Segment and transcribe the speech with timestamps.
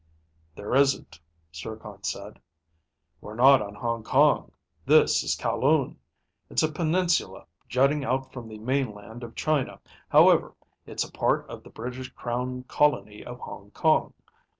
[0.55, 1.19] "There isn't,"
[1.53, 2.41] Zircon said.
[3.21, 4.51] "We're not on Hong Kong.
[4.83, 5.95] This is Kowloon.
[6.49, 9.79] It's a peninsula jutting out from the mainland of China.
[10.09, 10.55] However,
[10.87, 14.15] it's a part of the British Crown Colony of Hong Kong.